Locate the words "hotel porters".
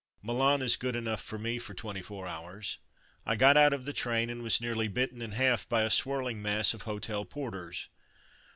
6.81-7.87